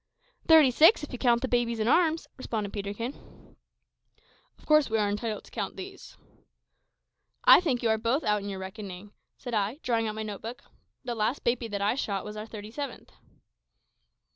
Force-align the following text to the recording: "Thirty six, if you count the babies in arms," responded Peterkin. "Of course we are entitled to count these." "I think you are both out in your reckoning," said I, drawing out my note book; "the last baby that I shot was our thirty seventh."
"Thirty 0.47 0.71
six, 0.71 1.03
if 1.03 1.13
you 1.13 1.19
count 1.19 1.41
the 1.43 1.47
babies 1.47 1.79
in 1.79 1.87
arms," 1.87 2.25
responded 2.35 2.73
Peterkin. 2.73 3.55
"Of 4.57 4.65
course 4.65 4.89
we 4.89 4.97
are 4.97 5.07
entitled 5.07 5.43
to 5.43 5.51
count 5.51 5.75
these." 5.75 6.17
"I 7.43 7.61
think 7.61 7.83
you 7.83 7.89
are 7.89 7.99
both 7.99 8.23
out 8.23 8.41
in 8.41 8.49
your 8.49 8.57
reckoning," 8.57 9.11
said 9.37 9.53
I, 9.53 9.77
drawing 9.83 10.07
out 10.07 10.15
my 10.15 10.23
note 10.23 10.41
book; 10.41 10.63
"the 11.03 11.13
last 11.13 11.43
baby 11.43 11.67
that 11.67 11.83
I 11.83 11.93
shot 11.93 12.25
was 12.25 12.35
our 12.35 12.47
thirty 12.47 12.71
seventh." 12.71 13.11